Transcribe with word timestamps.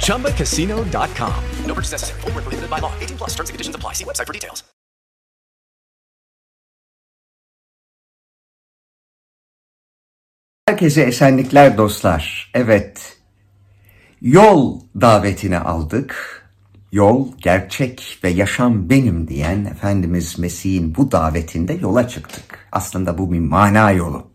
ChumbaCasino.com. 0.00 1.44
No 1.66 1.74
purchase 1.74 1.92
necessary. 1.92 2.20
Void 2.20 2.34
where 2.34 2.42
prohibited 2.42 2.70
by 2.70 2.80
law. 2.80 2.92
18 2.98 3.18
plus 3.18 3.30
terms 3.36 3.50
and 3.50 3.54
conditions 3.54 3.76
apply. 3.76 3.94
See 3.94 4.04
website 4.04 4.26
for 4.26 4.32
details. 4.32 4.64
Herkese 10.68 11.02
esenlikler 11.02 11.78
dostlar. 11.78 12.50
Evet, 12.54 13.16
yol 14.20 14.80
davetini 15.00 15.58
aldık. 15.58 16.44
Yol, 16.92 17.28
gerçek 17.38 18.18
ve 18.24 18.28
yaşam 18.28 18.90
benim 18.90 19.28
diyen 19.28 19.64
Efendimiz 19.64 20.38
Mesih'in 20.38 20.94
bu 20.94 21.12
davetinde 21.12 21.72
yola 21.72 22.08
çıktık. 22.08 22.68
Aslında 22.72 23.18
bu 23.18 23.32
bir 23.32 23.40
mana 23.40 23.90
yolu. 23.90 24.30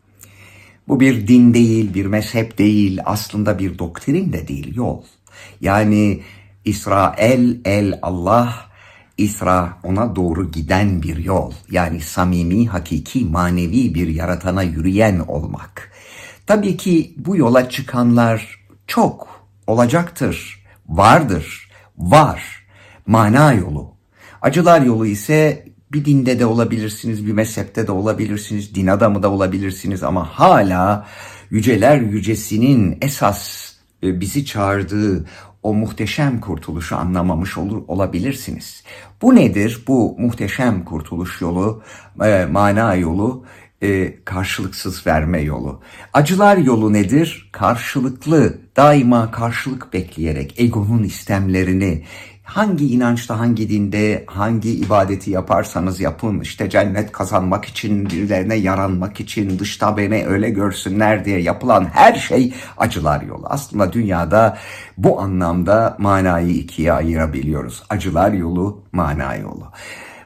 Bu 0.88 1.00
bir 1.00 1.28
din 1.28 1.54
değil, 1.54 1.94
bir 1.94 2.06
mezhep 2.06 2.58
değil, 2.58 3.00
aslında 3.06 3.60
bir 3.60 3.80
doktrin 3.80 4.34
de 4.34 4.48
değil, 4.48 4.76
yol. 4.76 5.04
Yani 5.62 6.22
İsrail 6.66 7.60
el 7.66 8.00
Allah, 8.02 8.56
İsra 9.18 9.78
ona 9.84 10.16
doğru 10.16 10.52
giden 10.52 11.02
bir 11.02 11.18
yol. 11.18 11.54
Yani 11.72 12.00
samimi, 12.02 12.68
hakiki, 12.68 13.26
manevi 13.26 13.96
bir 13.96 14.08
yaratana 14.08 14.64
yürüyen 14.64 15.20
olmak. 15.20 15.92
Tabii 16.48 16.78
ki 16.78 17.14
bu 17.18 17.38
yola 17.38 17.70
çıkanlar 17.70 18.60
çok 18.88 19.48
olacaktır, 19.68 20.66
vardır, 20.90 21.72
var. 21.98 22.66
Mana 23.08 23.54
yolu. 23.54 23.94
Acılar 24.42 24.82
yolu 24.82 25.06
ise 25.06 25.66
bir 25.94 26.06
dinde 26.06 26.40
de 26.40 26.46
olabilirsiniz, 26.46 27.28
bir 27.28 27.32
mezhepte 27.32 27.88
de 27.88 27.92
olabilirsiniz, 27.92 28.76
din 28.76 28.88
adamı 28.88 29.24
da 29.24 29.32
olabilirsiniz 29.32 30.04
ama 30.04 30.26
hala 30.40 31.08
yüceler 31.50 31.98
yücesinin 31.98 32.98
esas 33.02 33.74
e, 34.04 34.20
bizi 34.20 34.46
çağırdığı 34.46 35.26
o 35.64 35.74
muhteşem 35.74 36.40
kurtuluşu 36.40 36.96
anlamamış 36.98 37.58
olur 37.58 37.84
olabilirsiniz. 37.88 38.84
Bu 39.22 39.36
nedir? 39.36 39.84
Bu 39.88 40.16
muhteşem 40.20 40.86
kurtuluş 40.86 41.42
yolu, 41.42 41.84
e, 42.26 42.46
mana 42.46 42.96
yolu, 42.96 43.46
e, 43.82 44.16
karşılıksız 44.26 45.08
verme 45.08 45.42
yolu. 45.42 45.82
Acılar 46.14 46.58
yolu 46.58 46.94
nedir? 46.94 47.50
Karşılıklı, 47.52 48.58
daima 48.78 49.32
karşılık 49.32 49.94
bekleyerek 49.94 50.60
egonun 50.60 51.04
istemlerini, 51.04 52.04
hangi 52.44 52.94
inançta, 52.94 53.40
hangi 53.40 53.70
dinde, 53.70 54.24
hangi 54.28 54.72
ibadeti 54.76 55.32
yaparsanız 55.32 56.00
yapın, 56.00 56.40
işte 56.40 56.70
cennet 56.70 57.12
kazanmak 57.12 57.66
için, 57.66 58.06
birilerine 58.06 58.56
yaranmak 58.56 59.20
için, 59.20 59.60
dışta 59.60 59.98
beni 59.98 60.26
öyle 60.26 60.50
görsünler 60.50 61.26
diye 61.26 61.42
yapılan 61.42 61.86
her 61.86 62.14
şey 62.14 62.54
acılar 62.78 63.22
yolu. 63.22 63.46
Aslında 63.50 63.94
dünyada 63.94 64.58
bu 64.98 65.22
anlamda 65.22 65.96
manayı 66.00 66.50
ikiye 66.50 66.94
ayırabiliyoruz. 66.94 67.84
Acılar 67.90 68.32
yolu, 68.32 68.84
mana 68.92 69.36
yolu. 69.36 69.72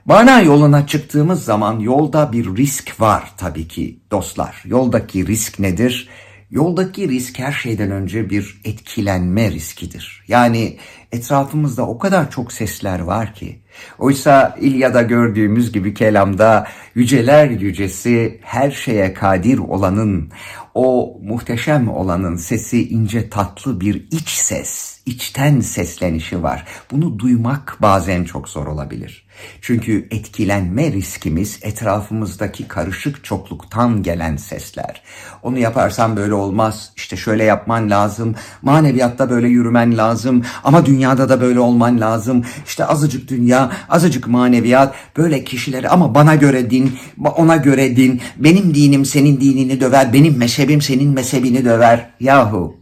Mana 0.05 0.41
yoluna 0.41 0.87
çıktığımız 0.87 1.43
zaman 1.43 1.79
yolda 1.79 2.31
bir 2.31 2.55
risk 2.55 3.01
var 3.01 3.31
tabii 3.37 3.67
ki 3.67 3.99
dostlar. 4.11 4.63
Yoldaki 4.65 5.27
risk 5.27 5.59
nedir? 5.59 6.09
Yoldaki 6.51 7.09
risk 7.09 7.39
her 7.39 7.51
şeyden 7.51 7.91
önce 7.91 8.29
bir 8.29 8.61
etkilenme 8.63 9.51
riskidir. 9.51 10.23
Yani 10.27 10.77
etrafımızda 11.11 11.87
o 11.87 11.97
kadar 11.97 12.31
çok 12.31 12.53
sesler 12.53 12.99
var 12.99 13.33
ki. 13.33 13.59
Oysa 13.99 14.57
İlyada 14.61 15.01
gördüğümüz 15.01 15.71
gibi 15.71 15.93
kelamda 15.93 16.67
yüceler 16.95 17.49
yücesi 17.49 18.39
her 18.43 18.71
şeye 18.71 19.13
kadir 19.13 19.57
olanın, 19.57 20.31
o 20.73 21.17
muhteşem 21.23 21.89
olanın 21.89 22.35
sesi 22.35 22.89
ince 22.89 23.29
tatlı 23.29 23.81
bir 23.81 24.07
iç 24.11 24.29
ses, 24.29 24.96
içten 25.07 25.59
seslenişi 25.59 26.43
var. 26.43 26.65
Bunu 26.91 27.19
duymak 27.19 27.77
bazen 27.81 28.23
çok 28.23 28.49
zor 28.49 28.67
olabilir. 28.67 29.27
Çünkü 29.61 30.07
etkilenme 30.11 30.91
riskimiz 30.91 31.59
etrafımızdaki 31.61 32.67
karışık 32.67 33.23
çokluktan 33.23 34.03
gelen 34.03 34.35
sesler. 34.35 35.01
Onu 35.43 35.59
yaparsan 35.59 36.17
böyle 36.17 36.33
olmaz, 36.33 36.91
işte 36.95 37.17
şöyle 37.17 37.43
yapman 37.43 37.89
lazım, 37.89 38.35
maneviyatta 38.61 39.29
böyle 39.29 39.47
yürümen 39.47 39.97
lazım 39.97 40.43
ama 40.63 40.85
dünyada 40.85 41.29
da 41.29 41.41
böyle 41.41 41.59
olman 41.59 42.01
lazım. 42.01 42.45
İşte 42.65 42.85
azıcık 42.85 43.29
dünya, 43.29 43.71
azıcık 43.89 44.27
maneviyat, 44.27 44.95
böyle 45.17 45.43
kişileri 45.43 45.89
ama 45.89 46.15
bana 46.15 46.35
göre 46.35 46.69
din, 46.69 46.99
ona 47.35 47.55
göre 47.55 47.95
din, 47.95 48.21
benim 48.37 48.75
dinim 48.75 49.05
senin 49.05 49.41
dinini 49.41 49.81
döver, 49.81 50.13
benim 50.13 50.37
mezhebim 50.37 50.81
senin 50.81 51.09
mezhebini 51.13 51.65
döver. 51.65 52.09
Yahu, 52.19 52.77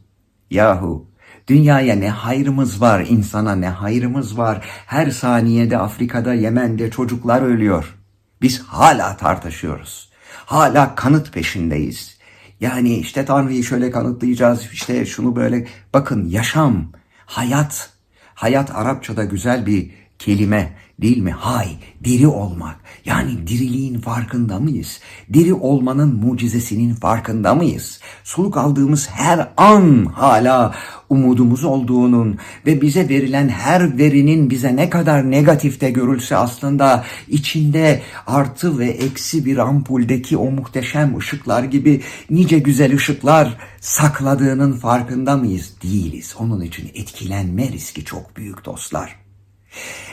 yahu. 0.52 1.15
Dünyaya 1.47 1.95
ne 1.95 2.09
hayrımız 2.09 2.81
var, 2.81 3.06
insana 3.09 3.56
ne 3.56 3.69
hayrımız 3.69 4.38
var. 4.38 4.66
Her 4.85 5.09
saniyede 5.09 5.78
Afrika'da, 5.78 6.33
Yemen'de 6.33 6.91
çocuklar 6.91 7.41
ölüyor. 7.41 7.95
Biz 8.41 8.63
hala 8.63 9.17
tartışıyoruz. 9.17 10.09
Hala 10.45 10.95
kanıt 10.95 11.34
peşindeyiz. 11.34 12.17
Yani 12.59 12.95
işte 12.97 13.25
Tanrı'yı 13.25 13.63
şöyle 13.63 13.91
kanıtlayacağız, 13.91 14.69
işte 14.73 15.05
şunu 15.05 15.35
böyle. 15.35 15.67
Bakın 15.94 16.28
yaşam, 16.28 16.91
hayat. 17.25 17.89
Hayat 18.35 18.75
Arapçada 18.75 19.23
güzel 19.23 19.66
bir 19.66 19.91
kelime 20.25 20.74
değil 21.02 21.18
mi? 21.18 21.31
Hay, 21.31 21.68
diri 22.03 22.28
olmak. 22.28 22.75
Yani 23.06 23.47
diriliğin 23.47 24.00
farkında 24.00 24.59
mıyız? 24.59 25.00
Diri 25.34 25.53
olmanın 25.53 26.16
mucizesinin 26.16 26.94
farkında 26.94 27.56
mıyız? 27.56 28.00
Soluk 28.24 28.58
aldığımız 28.58 29.09
her 29.09 29.50
an 29.58 30.06
hala 30.06 30.75
umudumuz 31.09 31.64
olduğunun 31.64 32.38
ve 32.66 32.81
bize 32.81 33.09
verilen 33.09 33.50
her 33.50 33.97
verinin 33.97 34.50
bize 34.50 34.75
ne 34.75 34.90
kadar 34.90 35.31
negatifte 35.31 35.90
görülse 35.91 36.35
aslında 36.38 37.06
içinde 37.28 38.02
artı 38.28 38.80
ve 38.80 38.88
eksi 38.88 39.46
bir 39.46 39.58
ampuldeki 39.58 40.38
o 40.38 40.52
muhteşem 40.52 41.18
ışıklar 41.18 41.64
gibi 41.64 42.02
nice 42.30 42.59
güzel 42.59 42.96
ışıklar 42.96 43.58
sakladığının 43.80 44.74
farkında 44.74 45.38
mıyız? 45.38 45.74
Değiliz. 45.84 46.35
Onun 46.40 46.62
için 46.62 46.91
etkilenme 46.94 47.68
riski 47.72 48.06
çok 48.06 48.38
büyük 48.38 48.66
dostlar. 48.66 49.25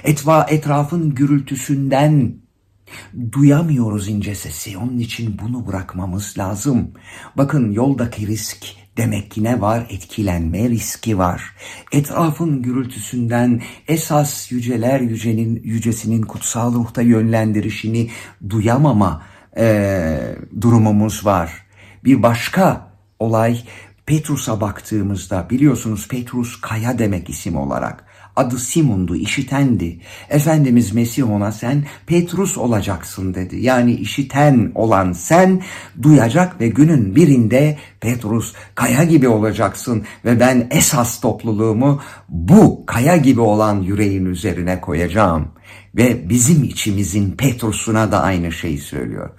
Etva 0.04 0.46
etrafın 0.50 1.14
gürültüsünden 1.14 2.34
duyamıyoruz 3.32 4.08
ince 4.08 4.34
sesi. 4.34 4.78
Onun 4.78 4.98
için 4.98 5.38
bunu 5.42 5.66
bırakmamız 5.66 6.38
lazım. 6.38 6.90
Bakın 7.36 7.72
yoldaki 7.72 8.26
risk 8.26 8.66
demek 8.96 9.30
ki 9.30 9.44
ne 9.44 9.60
var? 9.60 9.86
Etkilenme 9.90 10.70
riski 10.70 11.18
var. 11.18 11.42
Etrafın 11.92 12.62
gürültüsünden 12.62 13.62
esas 13.88 14.52
yüceler 14.52 15.00
yücenin 15.00 15.62
yücesinin 15.64 16.22
kutsal 16.22 16.74
ruhta 16.74 17.02
yönlendirişini 17.02 18.10
duyamama 18.50 19.22
e, 19.56 20.36
durumumuz 20.60 21.26
var. 21.26 21.66
Bir 22.04 22.22
başka 22.22 22.92
olay 23.18 23.62
Petrus'a 24.06 24.60
baktığımızda 24.60 25.50
biliyorsunuz 25.50 26.08
Petrus 26.08 26.60
kaya 26.60 26.98
demek 26.98 27.30
isim 27.30 27.56
olarak. 27.56 28.04
Adı 28.36 28.58
Simon'du, 28.58 29.16
işitendi. 29.16 29.98
Efendimiz 30.28 30.92
Mesih 30.92 31.30
ona 31.30 31.52
sen 31.52 31.84
Petrus 32.06 32.58
olacaksın 32.58 33.34
dedi. 33.34 33.60
Yani 33.60 33.92
işiten 33.94 34.72
olan 34.74 35.12
sen 35.12 35.62
duyacak 36.02 36.60
ve 36.60 36.68
günün 36.68 37.16
birinde 37.16 37.78
Petrus 38.00 38.54
kaya 38.74 39.04
gibi 39.04 39.28
olacaksın 39.28 40.04
ve 40.24 40.40
ben 40.40 40.66
esas 40.70 41.20
topluluğumu 41.20 42.00
bu 42.28 42.86
kaya 42.86 43.16
gibi 43.16 43.40
olan 43.40 43.82
yüreğin 43.82 44.26
üzerine 44.26 44.80
koyacağım. 44.80 45.48
ve 45.96 46.28
bizim 46.28 46.64
içimizin 46.64 47.30
Petrus'una 47.30 48.12
da 48.12 48.22
aynı 48.22 48.52
şeyi 48.52 48.78
söylüyor. 48.78 49.30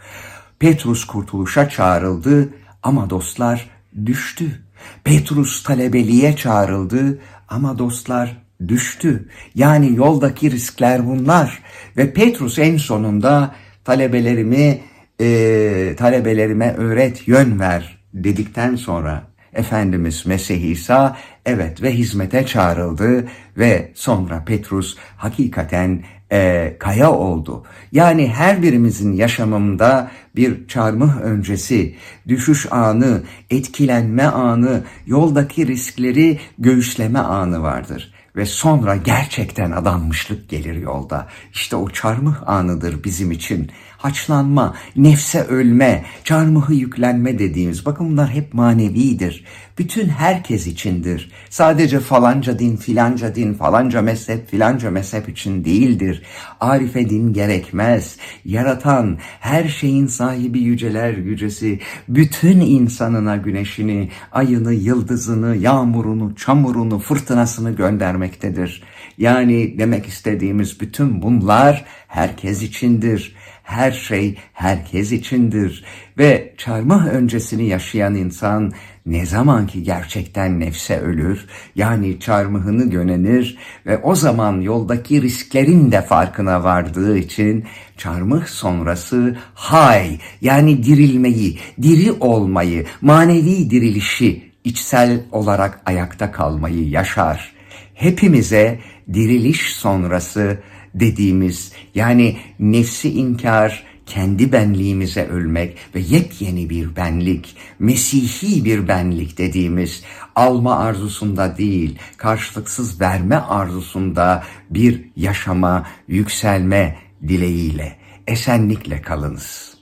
Petrus 0.59 1.05
kurtuluşa 1.05 1.69
çağrıldı 1.69 2.53
ama 2.83 3.09
dostlar 3.09 3.69
düştü. 4.05 4.63
Petrus 5.03 5.63
talebeliğe 5.63 6.35
çağrıldı 6.35 7.19
ama 7.49 7.77
dostlar 7.77 8.42
düştü. 8.67 9.29
Yani 9.55 9.95
yoldaki 9.95 10.51
riskler 10.51 11.07
bunlar. 11.07 11.63
Ve 11.97 12.13
Petrus 12.13 12.59
en 12.59 12.77
sonunda 12.77 13.55
talebelerimi 13.85 14.79
e, 15.21 15.95
talebelerime 15.97 16.73
öğret, 16.73 17.27
yön 17.27 17.59
ver 17.59 17.97
dedikten 18.13 18.75
sonra 18.75 19.23
Efendimiz 19.53 20.25
Mesih 20.25 20.61
İsa 20.61 21.17
evet 21.45 21.81
ve 21.81 21.91
hizmete 21.91 22.45
çağrıldı 22.45 23.27
ve 23.57 23.91
sonra 23.95 24.43
Petrus 24.45 24.97
hakikaten 25.17 26.03
e, 26.31 26.73
kaya 26.79 27.11
oldu. 27.11 27.63
Yani 27.91 28.27
her 28.27 28.61
birimizin 28.61 29.13
yaşamında 29.13 30.11
bir 30.35 30.67
çarmıh 30.67 31.21
öncesi, 31.21 31.95
düşüş 32.27 32.67
anı, 32.71 33.23
etkilenme 33.49 34.23
anı, 34.23 34.83
yoldaki 35.05 35.67
riskleri 35.67 36.39
göğüsleme 36.57 37.19
anı 37.19 37.61
vardır 37.61 38.12
ve 38.35 38.45
sonra 38.45 38.95
gerçekten 38.95 39.71
adanmışlık 39.71 40.49
gelir 40.49 40.75
yolda. 40.75 41.27
İşte 41.53 41.75
o 41.75 41.89
çarmıh 41.89 42.49
anıdır 42.49 43.03
bizim 43.03 43.31
için. 43.31 43.71
Haçlanma, 44.03 44.75
nefse 44.95 45.43
ölme, 45.43 46.05
çarmıhı 46.23 46.73
yüklenme 46.73 47.39
dediğimiz 47.39 47.85
bakın 47.85 48.11
bunlar 48.11 48.29
hep 48.29 48.53
manevidir. 48.53 49.45
Bütün 49.77 50.09
herkes 50.09 50.67
içindir. 50.67 51.31
Sadece 51.49 51.99
falanca 51.99 52.59
din, 52.59 52.75
filanca 52.75 53.35
din, 53.35 53.53
falanca 53.53 54.01
mezhep, 54.01 54.49
filanca 54.49 54.91
mezhep 54.91 55.29
için 55.29 55.65
değildir. 55.65 56.23
Arife 56.59 57.09
din 57.09 57.33
gerekmez. 57.33 58.17
Yaratan, 58.45 59.17
her 59.39 59.67
şeyin 59.67 60.07
sahibi 60.07 60.59
yüceler 60.59 61.13
yücesi, 61.13 61.79
bütün 62.07 62.59
insanına 62.59 63.35
güneşini, 63.37 64.09
ayını, 64.31 64.73
yıldızını, 64.73 65.55
yağmurunu, 65.55 66.35
çamurunu, 66.35 66.99
fırtınasını 66.99 67.71
göndermektedir. 67.71 68.83
Yani 69.17 69.75
demek 69.77 70.05
istediğimiz 70.05 70.81
bütün 70.81 71.21
bunlar 71.21 71.85
herkes 72.07 72.61
içindir. 72.63 73.35
Her 73.63 73.91
şey 73.91 74.37
herkes 74.53 75.11
içindir 75.11 75.83
ve 76.17 76.53
çarmıh 76.57 77.07
öncesini 77.07 77.67
yaşayan 77.67 78.15
insan 78.15 78.71
ne 79.05 79.25
zaman 79.25 79.67
ki 79.67 79.83
gerçekten 79.83 80.59
nefse 80.59 80.99
ölür, 80.99 81.45
yani 81.75 82.19
çarmıhını 82.19 82.89
gönenir 82.89 83.57
ve 83.85 83.97
o 83.97 84.15
zaman 84.15 84.61
yoldaki 84.61 85.21
risklerin 85.21 85.91
de 85.91 86.01
farkına 86.01 86.63
vardığı 86.63 87.17
için 87.17 87.65
çarmıh 87.97 88.45
sonrası 88.45 89.37
hay 89.53 90.19
yani 90.41 90.83
dirilmeyi, 90.83 91.59
diri 91.81 92.11
olmayı, 92.11 92.85
manevi 93.01 93.69
dirilişi, 93.69 94.51
içsel 94.63 95.23
olarak 95.31 95.81
ayakta 95.85 96.31
kalmayı 96.31 96.89
yaşar. 96.89 97.53
Hepimize 97.93 98.79
diriliş 99.13 99.75
sonrası 99.75 100.57
dediğimiz 100.95 101.71
yani 101.95 102.37
nefsi 102.59 103.09
inkar, 103.09 103.83
kendi 104.05 104.51
benliğimize 104.51 105.27
ölmek 105.27 105.77
ve 105.95 105.99
yepyeni 105.99 106.69
bir 106.69 106.95
benlik, 106.95 107.55
Mesihi 107.79 108.65
bir 108.65 108.87
benlik 108.87 109.37
dediğimiz 109.37 110.03
alma 110.35 110.79
arzusunda 110.79 111.57
değil, 111.57 111.97
karşılıksız 112.17 113.01
verme 113.01 113.35
arzusunda 113.35 114.43
bir 114.69 115.05
yaşama, 115.15 115.87
yükselme 116.07 116.97
dileğiyle 117.27 117.95
esenlikle 118.27 119.01
kalınız. 119.01 119.72